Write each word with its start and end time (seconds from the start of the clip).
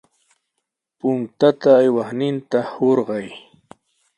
Puntata 0.99 1.69
ayaqninta 1.79 2.59
hurqay. 2.71 3.27